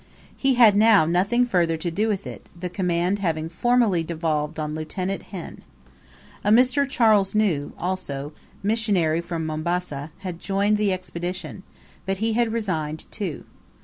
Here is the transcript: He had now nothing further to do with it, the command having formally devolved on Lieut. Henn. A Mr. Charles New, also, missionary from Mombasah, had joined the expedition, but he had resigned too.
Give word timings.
He 0.35 0.55
had 0.55 0.75
now 0.75 1.05
nothing 1.05 1.45
further 1.45 1.77
to 1.77 1.91
do 1.91 2.07
with 2.07 2.25
it, 2.25 2.49
the 2.59 2.71
command 2.71 3.19
having 3.19 3.49
formally 3.49 4.01
devolved 4.01 4.59
on 4.59 4.73
Lieut. 4.73 4.93
Henn. 4.93 5.59
A 6.43 6.49
Mr. 6.49 6.89
Charles 6.89 7.35
New, 7.35 7.73
also, 7.77 8.33
missionary 8.63 9.21
from 9.21 9.45
Mombasah, 9.45 10.09
had 10.21 10.39
joined 10.39 10.77
the 10.77 10.91
expedition, 10.91 11.61
but 12.07 12.17
he 12.17 12.33
had 12.33 12.51
resigned 12.51 13.05
too. 13.11 13.43